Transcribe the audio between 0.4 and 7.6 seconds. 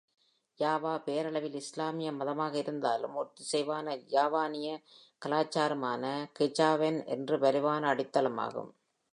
Java பெயரளவில் இஸ்லாமிய மதமாக இருந்தாலும், ஒத்திசைவான ஜாவானிய கலாச்சாரமான "கெஜாவென்" ஒரு